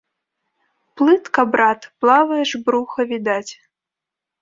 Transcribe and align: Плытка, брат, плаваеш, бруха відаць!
Плытка, 0.95 1.45
брат, 1.57 1.79
плаваеш, 2.01 2.51
бруха 2.65 3.01
відаць! 3.15 3.53